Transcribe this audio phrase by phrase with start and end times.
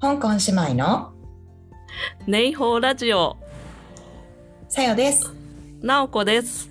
[0.00, 1.12] 香港姉妹の
[2.28, 3.36] ネイホーラジオ、
[4.68, 5.34] さよです。
[5.82, 6.70] なおこです。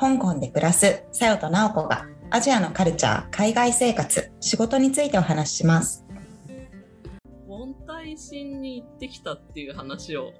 [0.00, 6.04] 香港で暮らすさよとなおこがアジアのカルチャー、海外生活、仕事についてお話しします。
[7.46, 10.32] ウォンタイシンに行ってきたっていう話を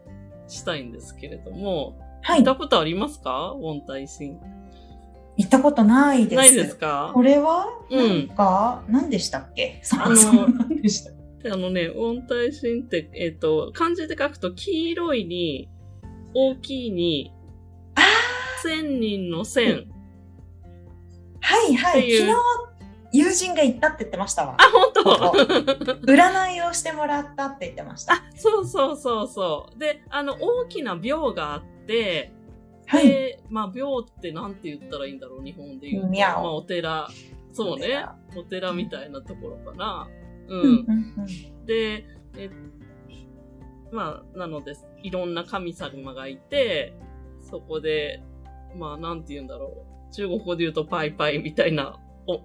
[0.49, 3.55] したいんですけれども、は行ったことありますか？
[3.57, 4.41] ウォンタイシン。
[5.37, 6.35] 行ったことないです。
[6.35, 7.13] ないですか？
[7.15, 7.69] これは？
[7.93, 9.79] うんなんか、何でしたっけ？
[9.85, 11.13] そあのもそも何でした
[11.45, 15.69] あのね、ウォンタイシンって、えっ、と、漢字で書くと黄色いに、
[16.35, 17.33] 大きいに、
[17.95, 18.01] あ
[18.63, 19.87] 千人の千。
[21.41, 22.09] はいはい。
[22.09, 22.33] いう昨
[23.13, 24.65] 日、友人が行ったって言ってましたわあ、。
[24.71, 25.05] 本当？
[25.05, 25.37] ここ
[26.07, 28.15] 占いをしてもらったって言ってました。
[28.15, 29.79] あ、そうそうそうそう。
[29.79, 32.33] で、あの、大きな廟があって、
[32.87, 33.09] はい。
[33.09, 36.09] で、まあ、廟ってなんて言ったらいいんだろう、日本で言うと。
[36.11, 37.09] まあ、お寺。
[37.53, 38.05] そうね。
[38.37, 40.09] お寺みたいなところかな。
[40.09, 40.26] うん。
[40.49, 42.05] うんうんで、
[42.37, 42.51] え、
[43.93, 46.95] まあ、なので、いろんな神様がいて、
[47.43, 48.23] そこで、
[48.77, 50.15] まあ、なんて言うんだろう。
[50.15, 52.41] 中国語で言うとパイパイみたいな、お、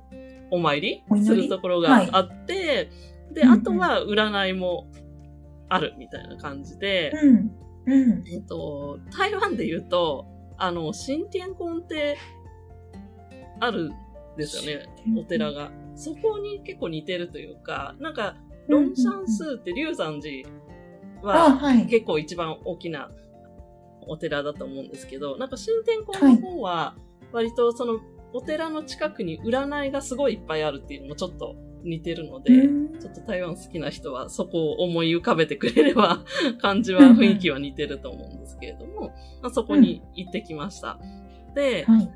[0.56, 2.90] お参りするところがあって、
[3.34, 4.92] で、うんうんあとは占いも
[5.70, 7.52] あるみたいな感じで、うん。
[7.86, 8.28] うん。
[8.28, 10.28] えっと、台湾で言うと、
[10.58, 12.18] あの、新天宮って
[13.60, 13.92] あるん
[14.38, 14.86] ですよね、
[15.18, 15.72] お寺が。
[15.96, 18.36] そこに結構似てるというか、なんか、
[18.68, 20.48] ロンシャンスーって龍山寺
[21.24, 21.86] あ、ははい。
[21.88, 23.12] 結構一番大きな
[24.08, 26.96] お寺だと思うんですけど、なんか新天宮の方は
[27.32, 28.00] 割とその
[28.34, 36.24] お寺の近くに占いがすごいいっぱいあるっていうのもちょっと似てるので、うんちょっと台湾好きな人はそこを思い浮かべてくれれば
[36.62, 39.08] 感じは雰囲気は似てると思うんですけれども、
[39.42, 41.00] まあ、そこに行ってきました。
[41.56, 42.12] で、はい。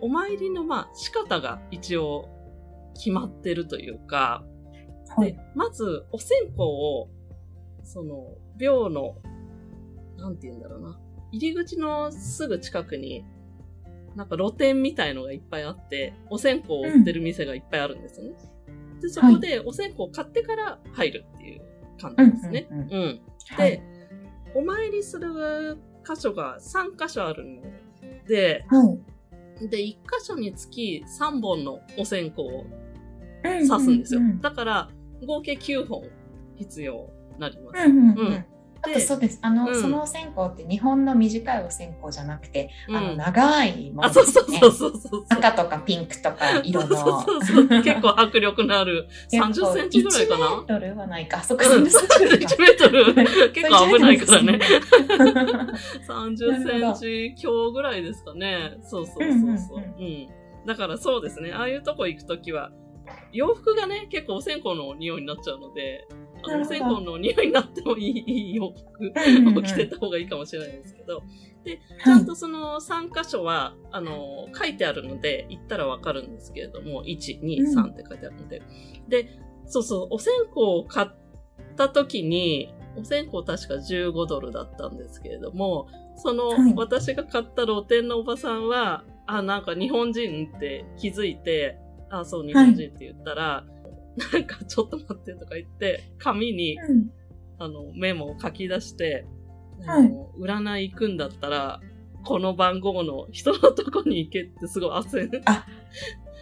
[0.00, 2.28] お参りのまあ仕方が一応
[2.94, 4.44] 決まってるというか、
[5.16, 7.08] はいで、まずお線香を、
[7.82, 9.16] その、廟の、
[10.16, 10.98] なんて言うんだろうな、
[11.32, 13.24] 入り口のすぐ近くに、
[14.16, 18.32] なんか露店みたいのがいっぱいあって、お線香を売ってる店がいっぱいあるんですね。
[19.00, 21.62] で、そこでお線香を買ってから入るっていう
[22.00, 22.68] 感じですね。
[22.70, 23.20] うんうんうん。
[23.56, 23.82] はいで、
[24.54, 25.76] お参りする
[26.06, 27.62] 箇所が3箇所あるの
[28.26, 28.84] で、は
[29.60, 29.68] い。
[29.68, 32.64] で、1箇所につき3本のお線香を
[33.44, 34.20] 刺刺すんですよ。
[34.20, 34.88] うんだから、
[35.26, 36.02] 合計9本
[36.56, 37.84] 必要になります。
[37.86, 38.44] うんうんううんん。
[38.86, 39.38] あとそうです。
[39.40, 44.58] あの、うんそのお線香って日本の短いお線香じゃなくて、あの、うん長いもあ、のそうですね。
[44.60, 45.24] そうそうそうそう。
[45.30, 46.94] 赤とかピンクとか色の。
[46.94, 47.82] そうそうそう。
[47.82, 51.42] 結構迫力のある30センチぐらいか1メなートルはないか。
[51.42, 53.14] そっか、うん30センチぐらいか1メートル？
[53.52, 54.58] 結構危ないからね。
[54.58, 55.74] な
[56.06, 56.36] 30
[56.68, 56.94] セン
[57.34, 58.76] チ強ぐらいですかね。
[58.82, 59.78] そうそうそうそう。
[59.98, 60.28] うん。
[60.66, 61.52] だからそうですね。
[61.52, 62.70] ああいうとこ行くときは、
[63.32, 66.06] 洋服がね、結構お線香の匂いになっちゃうので、
[66.42, 71.22] あのお線香の匂いになってもいいいい洋服を着てた方がいいかもしれないですけど、
[71.64, 77.78] で、ちゃんとその3箇所は、あの、書いてあるので、行ったらわかるんですけれども、1、2、うん。
[77.78, 78.62] 3って書いてあるので。
[79.08, 79.28] で、
[79.66, 81.08] そうそう、お線香を買っ
[81.76, 86.74] た時に、お線香確か15ドルだったんですけれども、その、はい。
[86.76, 91.78] 私が買った露店のおばさんは、あ、なんか日本人って気づいて、
[92.20, 93.64] あ、そう、日本人って言ったら、
[94.32, 97.10] なんかちょっと待ってとか言って、紙に、うん。
[97.58, 99.26] あの、メモを書き出して、
[99.86, 100.12] はい。
[100.40, 101.80] 占い行くんだったら、
[102.24, 105.42] この番号の人のとこに行けってすごい焦る。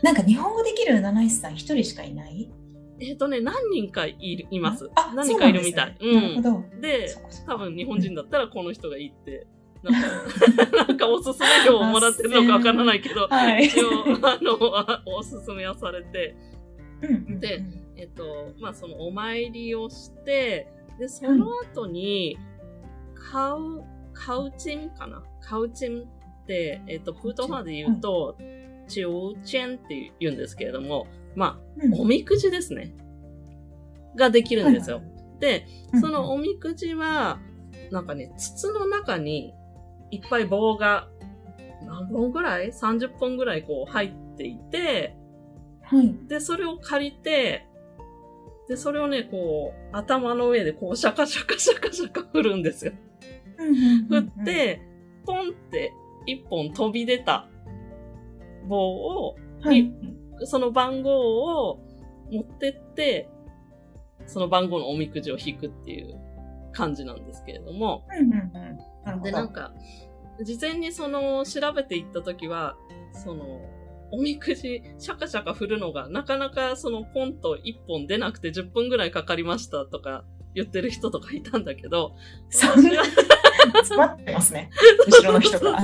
[0.02, 2.50] なんか日本語できる占い師さん一人しかいない？
[3.00, 4.88] えっとね、何人かいるいます。
[4.94, 5.96] あ、何人かいるみたい。
[6.00, 7.14] そうなんで
[7.46, 9.46] 多分日本人だったらこの人がいいって、
[9.82, 13.66] なんか、 なんかおすすめ料をもらってるのかわからないけど、 はい。
[13.66, 16.36] 一応、あの、おすすめはされて、
[17.40, 17.64] で
[17.96, 22.38] えっと、まあ、そのお参りをして、で、その後に、
[23.14, 25.22] カウ、カウチンかな？
[25.40, 28.36] カウチンって、えっと、プートン話で言うと、
[28.88, 31.94] チューチェンって言うんですけれども、まうん。
[31.94, 32.94] あ、おみくじですね。
[34.16, 35.02] ができるんですよ。
[35.40, 36.00] で、うん。
[36.00, 37.40] そのおみくじは、
[37.90, 39.54] なんかね、筒の中に
[40.12, 41.08] いっぱい棒が、
[41.84, 45.16] 何本ぐらい ?30 本ぐらいこう入っていて、
[45.82, 46.14] はい。
[46.28, 47.66] で、それを借りて、
[48.68, 52.92] で、それをね、こう、頭の上でこう、シャカシャカシャカシャカ振るんですよ。
[54.08, 54.80] 振って、
[55.26, 55.92] ポンって
[56.26, 57.48] 一本飛び出た
[58.68, 59.92] 棒を、はい。
[60.44, 61.80] その番号を
[62.30, 63.28] 持ってって、
[64.26, 66.18] その番号のおみくじを引くっていう
[66.72, 68.06] 感じなんですけれども、
[69.22, 69.72] で、なんか、
[70.42, 72.76] 事前にその、調べていったときは、
[73.12, 73.60] その、
[74.10, 80.24] おみくじ、シャカシャカ振るのが、なかなかそのポンと1本出なくて10分ぐらいかかりましたとか
[80.54, 82.14] 言ってる人とかいたんだけど、
[82.50, 84.70] そんな、詰まってますね。
[85.06, 85.78] 後ろの人が。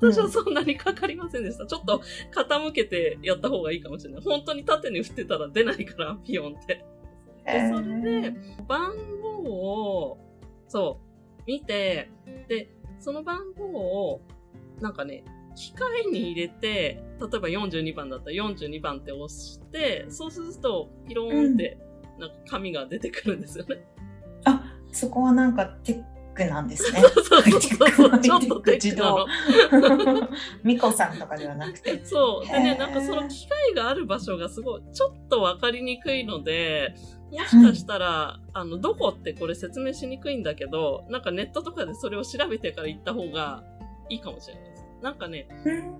[0.00, 1.66] 私はそんなにかかりませんでした。
[1.66, 2.02] ちょっと
[2.34, 4.22] 傾けてやった方がいいかもしれない。
[4.22, 6.84] 本当に縦に振ってたら出ないから、ピヨンって。
[7.44, 8.34] で、それで、
[8.66, 10.18] 番号を、
[10.68, 11.00] そ
[11.38, 12.10] う、見て、
[12.48, 14.22] で、その番号を、
[14.80, 15.24] なんかね、
[15.54, 21.78] 機械に入れて、例えば42番だったら42番って押して、そうすると、ピローンって、
[22.18, 23.84] なんか紙が出てくるんですよね。
[24.44, 25.78] あ、そこはなんか
[26.34, 27.00] クなんですね。
[27.00, 27.56] そうそうそ
[28.16, 30.28] うちょっとテックなの。
[30.62, 32.04] ミコさんとかではなくて。
[32.04, 32.46] そう。
[32.46, 36.94] でね、なんかその機械がある場所がすごい、ちょっとわかりにくいので、
[37.30, 43.64] もしかしたら、あの、どこってこれ説明しにくいんだけど、なんかネットとかでそれを調べてから行った方が
[44.08, 44.82] いいかもしれないです。
[45.02, 45.48] なんかね、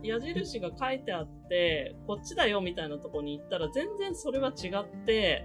[0.02, 5.44] 矢印が書いてあって、こっちだよみたいなとこに行ったら全然それは違って、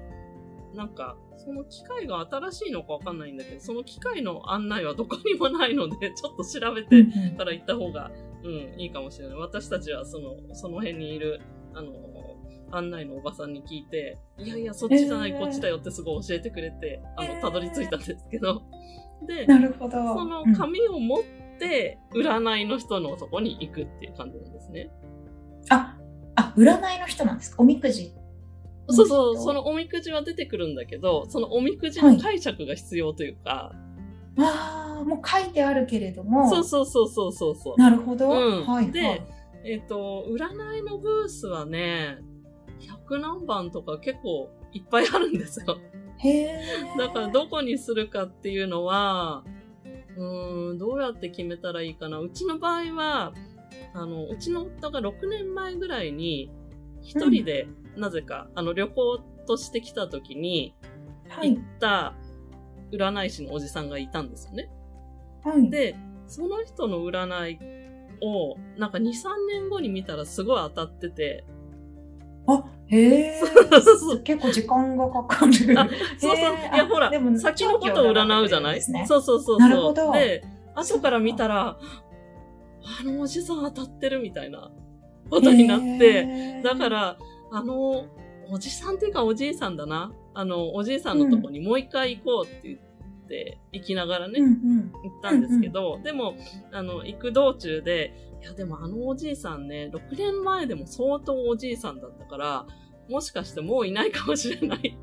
[0.75, 7.03] なんか、その機械が新しいのかわかんないんだけど、その機械の案内はどこにもないので、 ちょっと調べて
[7.37, 8.11] から行った方が、
[8.43, 9.37] うん、いいかもしれない。
[9.37, 11.41] 私たちはその、その辺にいる、
[11.73, 11.91] あの、
[12.71, 18.61] 案内のおばさんに聞いて、いやいや、そっちじゃない、へーこっちだよってすごい教えてくれて、あの、たどり着いたんですけど。
[19.25, 19.91] で、なるほど。
[19.91, 21.23] そのうん紙を持っ
[21.59, 24.91] て、占いの人のとこに行くっていう感じなんですね。
[25.69, 25.97] あ、
[26.35, 27.63] あ、占いの人なんですか？
[27.63, 28.13] おみくじ。
[28.89, 33.73] そうそう、人そのおみくじは出てくるんだけど、そのおみくじの解釈が必要というか、
[34.39, 36.49] ああ、もう書いてあるけれども。
[36.49, 37.79] そうそうそうそうそうそう。
[37.79, 38.29] なるほど。
[38.29, 38.91] うんはい。
[38.91, 39.21] ではい
[39.63, 42.19] えっ、と、占いのブースはね、
[43.09, 45.77] 100何番とか結構いっぱいあるんですよ。
[46.19, 46.61] へえ。
[46.97, 49.43] だからどこにするかっていうのは、
[50.15, 52.19] うーん、どうやって決めたらいいかな。
[52.19, 53.33] うちの場合は、
[53.93, 56.49] あの、うちの夫が6年前ぐらいに、
[57.07, 60.75] 一人で、なぜか、あの、旅行として来た時に、
[61.29, 61.59] はい行。
[61.61, 62.13] った
[62.91, 64.69] 占い師のおじさんがいたんですよね。
[65.43, 65.69] はい。
[65.69, 65.95] で、
[66.27, 67.59] その人の占い
[68.21, 69.11] を、なんか2、3
[69.49, 71.45] 年後に見たらすごい当たってて、
[72.49, 73.41] あ、へえ。
[74.23, 75.51] 結構時間がかかる。
[75.79, 75.87] あ
[76.17, 76.55] そうそう。
[76.55, 78.81] いや、ほらでも、先のことを占うじゃない？
[78.81, 79.59] そうそうそう。
[79.59, 80.43] なるほどで、
[80.75, 84.71] 後から見たら、あのおじさん当たってるみたいな
[85.29, 87.17] ことになって、だか、ら、
[87.51, 88.05] あの、
[88.49, 90.13] おじさんっていうかおじいさんだな。
[90.33, 94.91] あの、おじいさんのとこにもう一回行こうって言って、行きながらね、うんうん。
[94.91, 96.35] 行ったんですけど、でも、
[96.71, 102.65] あの、行く道中で、いや、でもあのおじいさんね、6年前でも相当おじいさんだったから、
[103.09, 104.97] もしかしてもういないかもしれない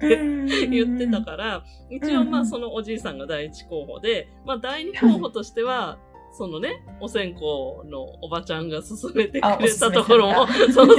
[0.00, 5.98] 言言ってたから、一応まあそのおじいさんが第一候補で、まあ第二候補としては、
[6.32, 7.40] そのね、お線香
[7.88, 10.96] のおばちゃんが勧めてくれたところも、 そうそう、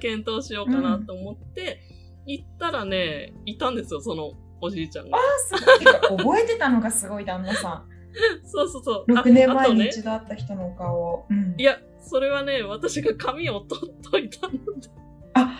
[0.00, 1.80] 検討しようかなと思って、
[2.26, 5.18] 行ったらね、いたんですよ、そのおじいちゃんが。
[5.48, 7.84] すごい覚えてたのがすごい旦那さ
[8.44, 9.12] そうそうそう。
[9.12, 9.18] ん。
[9.18, 11.26] あ6年前に一度会った人のお顔を。
[11.30, 14.60] うんいや、それはね、私が紙を取っといたので。
[15.34, 15.58] あ、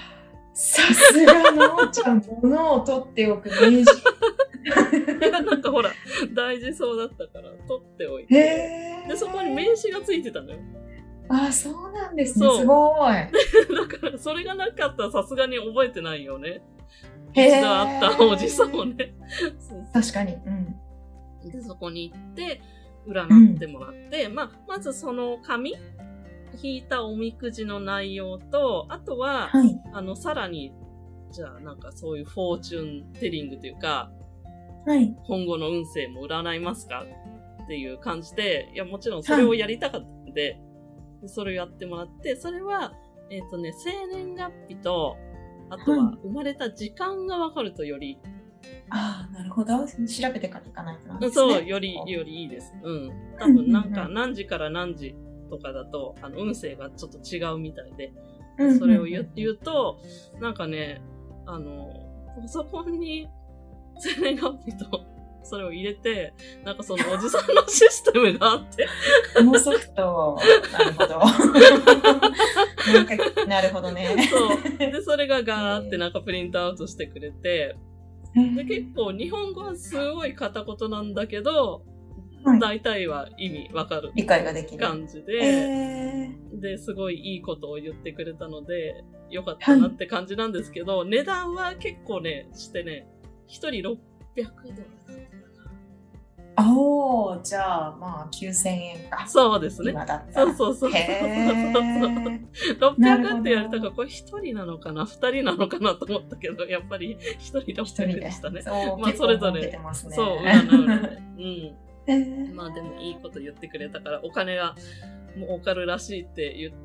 [0.52, 3.84] さすがのおちゃん、物を取っておく名人。
[5.30, 5.90] なんかほら、
[6.32, 8.34] 大事そうだったから、取っておいへて。
[9.06, 9.08] え。
[9.08, 10.58] で、そこに名刺がついてたのよ。
[11.28, 12.46] あ、そうなんですね。
[12.58, 13.12] すごい。
[13.12, 16.62] だから、それがなかったらさすがに覚えてないよね。
[17.32, 19.14] へー一度会ったおじさんをね。
[19.92, 20.34] 確かに。
[20.34, 21.50] うん。
[21.50, 22.60] で、そこに行って、
[23.06, 25.74] 占ってもらって、まあ、まずその紙、
[26.62, 29.80] 引いたおみくじの内容と、あとは、はい。
[29.92, 30.72] あの、さらに、
[31.30, 34.12] じゃあなんかそういうフォーチュンテリングというか、
[34.86, 35.14] はい。
[35.26, 37.04] 今後の運勢も占いますか
[37.62, 40.60] っていう感じで、いや、もちろんそれをやりたかったので、
[41.22, 42.92] でそれをやってもらって、それは、
[43.30, 45.16] えっ、とね、生年月日と、
[45.70, 48.18] あとはは生まれた時間がわかるとより、
[48.90, 49.86] ああ、なるほど。
[49.86, 51.30] 調べてから行かないとなね。
[51.30, 52.74] そう、より、よりいいです。
[52.82, 53.12] うん。
[53.38, 55.14] 多分なんか何時から何時
[55.50, 58.12] とかだと、あの、運勢がちょっと違うみたいで、
[58.78, 59.98] それを言うと、
[60.40, 61.02] なんかね、
[61.46, 61.90] あの、
[62.40, 63.28] パソコンに
[63.98, 65.04] 生年月日と、
[65.42, 66.32] それを入れて、
[66.64, 68.86] なんかそのおじさんのシステムがあって、
[69.36, 70.38] このソフト、
[70.72, 71.20] なるほど。
[73.46, 74.28] なるほどね。
[74.30, 74.58] そう。
[74.78, 77.76] で、それがガーってなんかプリントアウトしてくれて、
[78.34, 81.82] で、結構日本語はすごい片言なんだけど、
[82.44, 84.78] はい大体は意味わかる理解ができる。
[84.78, 86.28] 感じで、え
[86.60, 93.06] で、すごいいいことを言ってくれたので、よかったなって感じなんですけど、値段は結構ね、してね、
[93.46, 95.70] 一人600ドルだったか
[96.56, 96.72] な。
[96.72, 99.26] おお、じゃあまあ9000円か。
[99.26, 99.90] そうですね。
[99.90, 100.54] 今だったら。
[100.54, 100.92] そうそうそう。
[100.92, 102.40] へー
[102.78, 105.04] 600って言われたから、これ一人なのかな？
[105.04, 108.62] 二人なのかなと思ったけど、やっぱり一人一人600ででしたね。
[108.62, 109.78] そう、まあそれぞれね。
[109.92, 111.08] そう、裏の裏で。
[111.16, 111.74] うん。
[112.54, 114.74] まあでもいいこと言ってくれたから、お金が
[115.36, 116.76] 儲かるらしいって言って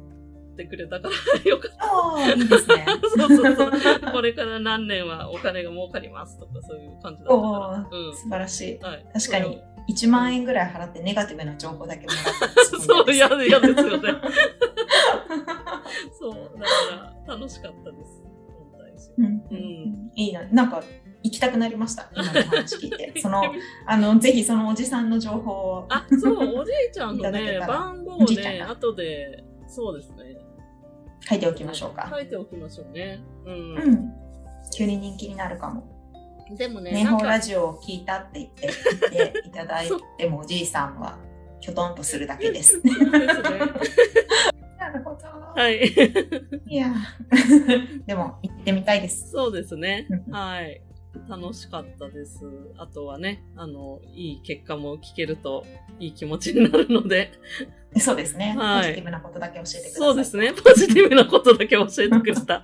[0.66, 1.86] くれたから、よかった。
[1.86, 2.86] ああ、いいですね。
[3.16, 3.72] そうそうそう。
[4.12, 7.88] これから何年はお金が儲かりますとかそういう感じだったおかーら。
[7.92, 8.16] うん。
[8.16, 8.80] 素晴らしい。
[8.80, 14.14] はい、確かに1万円ぐらい払ってネガティブな情報だけもらっそう、嫌やですよね。
[16.20, 18.24] そう、だから楽しかったです。
[19.18, 20.44] うんうんいいな。
[20.52, 20.84] なんか
[21.24, 22.10] 行きたくなりました？
[22.14, 23.14] 今の話聞いて。
[23.20, 23.42] その、
[23.86, 25.86] あの、ぜひそのおじさんの情報を。
[25.90, 30.36] あ、そう、おじいちゃんのね、番号ね、後で、そうですね。
[31.22, 32.10] 書いておきましょうか。
[32.12, 33.22] 書いておきましょうね。
[33.46, 33.52] う。
[33.52, 34.14] うんん。
[34.76, 36.00] 急に人気になるかも。
[36.58, 38.70] でもね、ネなんか、ホラジオを聞いたって言って
[39.12, 41.20] 言っていただいてもおじいさんは
[41.62, 42.74] きょとんとするだけです。
[42.74, 43.32] そうですね。
[44.80, 45.20] なるほど。
[45.56, 45.82] はい。
[46.68, 46.94] いや。
[48.08, 49.30] でも行ってみたいです。
[49.30, 50.32] そうですねう。
[50.32, 50.82] んはい。
[51.28, 52.46] 楽しかったです。
[52.78, 55.66] あとはね、あの、いい結果も聞けると
[56.00, 57.32] いい気持ちになるので、
[57.98, 58.56] そうですね。
[58.58, 59.92] はいポジティブなことだけ教えてください。
[59.92, 60.54] そうですね。
[60.64, 62.64] ポジティブなことだけ教えてくれた。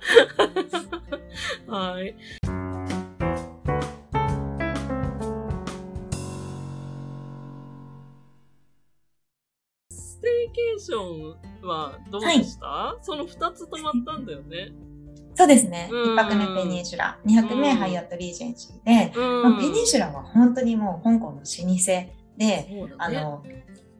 [1.66, 2.14] はい。
[9.90, 14.72] ステイケーションはどうでした、その2つ泊まったんだよね。
[15.36, 15.88] そうですね。
[15.92, 22.86] うん一泊目ペニンシュラ、二泊目うんハイアットリージェンシーで、うんまあ、ペニンシュラは本当にもう香港の老舗で、ね。
[22.98, 23.44] あの、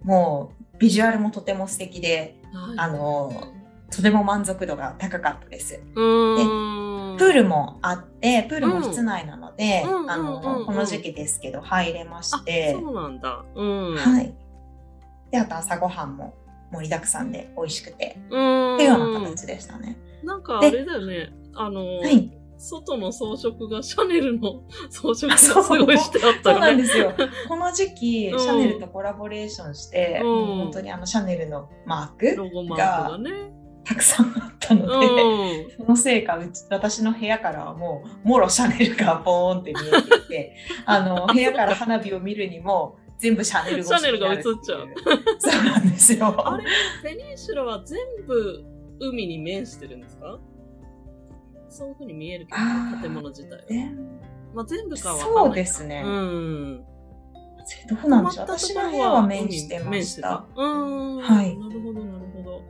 [0.02, 3.33] もうビジュアルもとても素敵で、はいあの、
[3.90, 5.81] とても満足度が高かったです。
[5.95, 7.19] うーん。
[7.19, 13.45] プールもあって、プールも室内なので、うんあの、この時期ですけど入れましあ、て、そうなんだ。
[13.55, 13.97] うん。
[13.97, 14.35] はい。
[15.31, 16.35] で、あと朝ごはんも
[16.73, 18.19] 盛りだくさんで美味しくて。
[18.26, 19.97] っていうような形でしたね。
[20.26, 21.33] なんかあれだよね。
[21.54, 22.30] あの、はい。
[22.59, 26.76] 外の装飾がシャネルの 装飾がすごいしてあったそうなん。
[26.78, 27.12] ですよ。
[27.49, 33.52] この時期、うんシャネルとコラボレーションして、うん本当にあのシャネルのマークロゴマークがね。
[33.85, 35.71] たくさんあったので、うん。
[35.76, 40.56] そのせいかうち私の部屋からはもうもろシャネルがボーンって見えていて
[40.87, 43.76] あの部屋から花火を見るにも全部シャネ
[44.11, 44.88] ルが映っちゃう
[45.38, 46.64] そうなんですよあれ
[47.02, 48.64] ペニンシュラは全部
[49.00, 50.38] 海に面してるんですか？
[51.69, 53.62] そういうふうに見えるけど建物自体は。
[53.67, 53.95] ね
[54.55, 55.19] まあ、全部かは。
[55.19, 56.85] そうですねうん。
[57.88, 60.47] どうなんでしょう私の部屋は面してま面した。
[60.57, 61.17] うん。
[61.19, 62.62] はいなるほど、なるほど。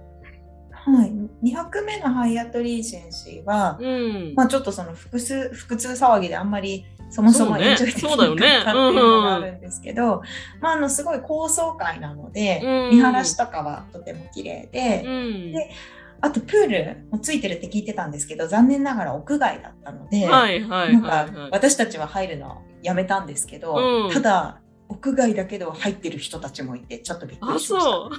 [0.73, 4.35] はい、2泊目のハイアットリージェンシーは、うん。
[4.35, 10.23] まあ、ちょっとその複数腹痛騒ぎであんまりそもそもエンジョイできなかったっていうのがあるんですけど、
[10.61, 15.53] まあ、あのすごい高層階なので、うん見晴らしとかはとても綺麗で、うん。
[15.53, 15.71] で
[16.21, 21.51] あとプールもついてるって聞いてたんですけど残念ながら屋外だったので、はいはいなんはい、かはい。
[21.53, 27.91] 私たちは入るのやめたんですけど、うんただ屋外だけど入ってる人たちもいてちょっとびっくあ、りしました。
[27.91, 28.11] そう。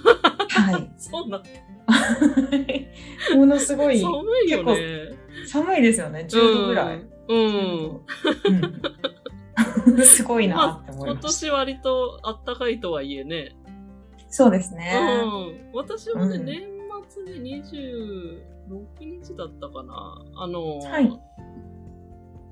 [0.50, 1.50] はい そうなんだ。
[3.38, 4.74] ものすごい寒いよね。
[5.48, 7.06] 寒いですよね10度ぐらい。
[7.30, 8.02] うん。
[9.86, 11.28] うん すごいなって思い今ました。
[11.30, 13.56] 年割と暖かいとはいえね。
[14.30, 14.92] そうですね。
[15.24, 15.72] うん。
[15.74, 16.77] 私はね、うん年
[17.08, 18.42] 末で26
[19.00, 20.26] 日だったかな？
[20.36, 21.20] あの、はい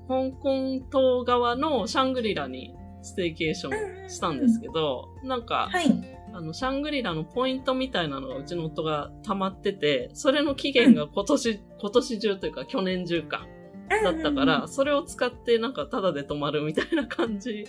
[0.08, 2.72] 香港島側のシャングリラに
[3.02, 3.70] ステーケーショ
[4.06, 5.86] ンしたんですけど、なんか、はい。
[6.32, 13.46] あの、シャングリラのポイントみたいなのがうちの夫が溜まってて、それの期限が今年、今年中というか去年中か、
[13.88, 17.64] だったから、それを使ってなんかタダで泊まるみたいな感じ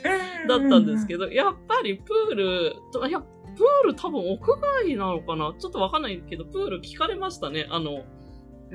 [0.47, 1.27] だったんですけど。
[1.27, 2.75] ど、やっぱりプール
[3.09, 3.23] や、
[3.57, 5.53] プール多分屋外なのかな？
[5.57, 7.67] ちょっとわかんないけど、プール聞かれましたね。
[7.69, 8.03] あの、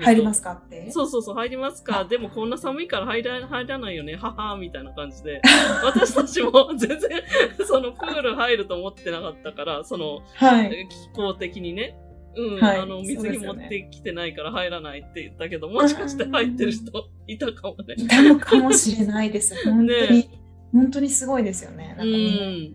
[0.00, 0.90] 入りますかって？
[0.90, 2.04] そうそうそう、入りますか？
[2.04, 4.16] でもこんな寒いから入ら入らないよね。
[4.16, 5.40] ははみたいな感じで。
[5.84, 7.10] 私たちも全然、
[7.66, 10.88] そのプール入ると思ってなかったから、その、はい。
[10.88, 11.96] 気候的にね。
[12.34, 16.90] うん、はいあの、水着持ってきてないから入らないって言ったけど、もしかして入ってる人
[17.28, 17.94] いたかもね。
[17.98, 19.54] いたのかもしれないです。
[19.68, 20.30] 本当に、
[20.72, 21.88] 本当にすごいですよね。
[21.88, 22.16] なんかうね、
[22.70, 22.74] ん。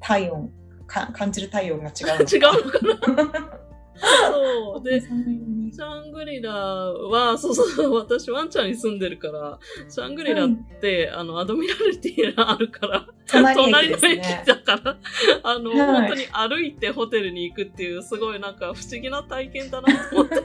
[0.00, 0.50] 体温
[0.92, 2.24] か、感じる体温が違うの。
[2.28, 3.62] 違うのかな？
[3.94, 4.84] そう。
[4.84, 9.58] で、 シャングリラは、そうそう、私ワンちゃんに住んでるから、
[9.88, 10.48] シャングリラっ
[10.80, 14.20] て、あの、アドミラルティがあるから、隣隣の駅。
[14.46, 14.98] だから、
[15.42, 20.34] あの、はい本当に歩いてホテルに行くっていう、すごいなんか不思議な体験だなと思って、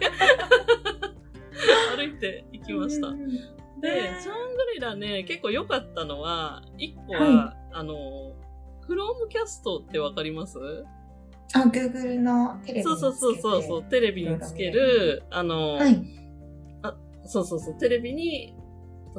[1.95, 3.13] 歩いて行きましたう。
[3.13, 3.27] ん
[3.81, 8.33] で、シャングリラね、結構良かったのは、一個は、はあの、
[8.87, 10.57] クロームキャストってわかります？
[11.53, 16.01] あ、Google のテレビそうそうそうそうそう、テレビにつける、あの、はい。
[17.25, 18.55] そうそうそう、テレビに、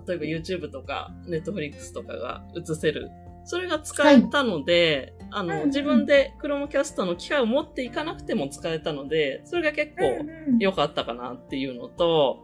[0.07, 3.11] 例えば YouTube とか Netflix とかが映せる。
[3.45, 12.39] それが使えたので、あの、うんうん自分で Chromecast の機械を持っていかなくても使えたので、それが結構うん良かったかなっていうのと、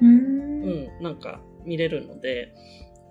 [0.00, 0.08] うん。
[0.08, 1.00] ううん。
[1.00, 2.54] ん、なんか見れるので。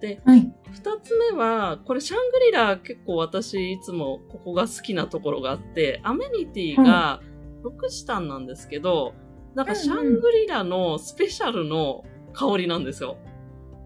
[0.03, 0.53] で、はい。
[0.73, 7.21] 二つ目は、これシャングリラ結構私いつもここが好きなところがあって、アメニティが
[7.63, 9.13] ロクシタンなんですけど、
[9.55, 13.17] なんかシャングリラのスペシャルの香りなんですよ。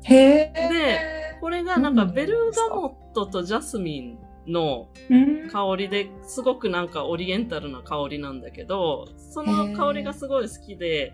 [0.06, 0.52] へえ。
[0.56, 11.14] で、これがなんかうんベルガモットとジャスミンのうん、香りですごくなんかオリエンタルな香りなんだけど、その香りがすごい好きで、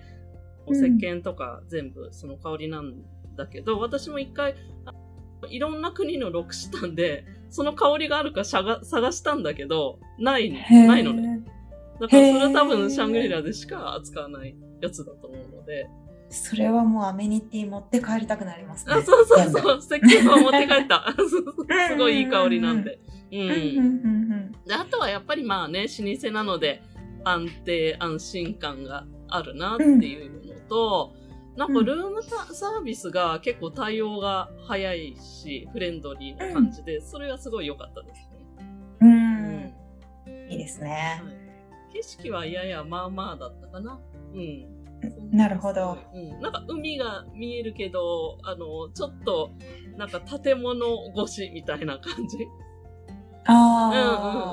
[0.66, 2.94] お石鹸とか全部その香りなん
[3.36, 4.94] だけど、私も一回、あ
[5.50, 11.44] いろんな国のロクシタンで、その香りがあるかしゃが探したんだけど、ない、ないのね。。
[12.00, 15.88] だからそれは多へ分ーシャングリラでしか扱わないやつだと思うので。
[16.30, 18.96] それはもうアメニティ持って帰りたくなりますね。
[18.96, 21.14] あ、そうそうそう、石鹸を持って帰った。
[21.90, 23.00] すごいいい香りなんで。
[23.32, 23.36] う。
[23.36, 26.82] うんんうんうんであとはやっぱりまあね、老舗なので
[27.24, 31.14] 安定安心感があるなっていうのと、
[31.56, 38.46] なんかルームサービスが結構対応が早いし、フレンドリーな感じで、それがすごい良かったですね。
[39.02, 40.48] うん。
[40.48, 40.52] ん。
[40.52, 41.22] いいですね。
[41.94, 44.00] 景色はややまあまあだったかな。
[44.34, 44.84] うん。
[45.32, 45.98] なるほど。
[46.14, 46.42] うん。
[46.42, 49.52] なんか海が見えるけど、あの、ちょっと、
[49.98, 50.86] なんか建物
[51.24, 52.38] 越しみたいな感じ。
[53.46, 54.53] ああ、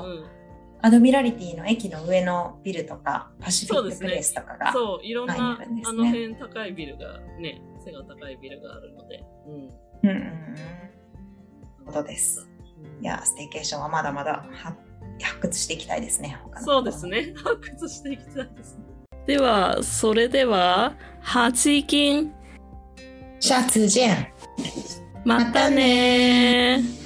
[0.83, 4.73] アドミラリティの駅の上のビルとか、パシフィックプレイスとかが。
[4.73, 9.23] そう、いろんな、前にあるんですねあの辺高いビルがね、背が高いビルがあるので。
[9.47, 10.09] うん。
[10.09, 11.85] うんう。
[11.85, 12.49] ことです。
[13.01, 14.45] いや、ステーケーションはまだまだは
[15.21, 16.39] 発掘していきたいですね。
[16.63, 17.05] そうです。
[17.05, 17.33] ね。
[17.37, 18.85] 発掘していきたいですね。
[19.27, 22.33] では、それでは、8金、
[23.39, 24.27] シャツジェン。
[25.25, 27.00] またねー。